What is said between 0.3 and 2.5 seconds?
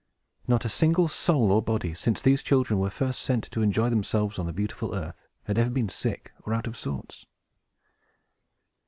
Not a single soul or body, since these